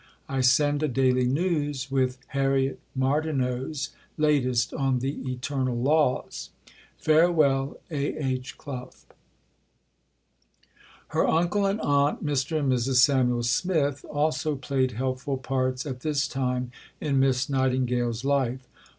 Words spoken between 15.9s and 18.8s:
this time in Miss Nightingale's life.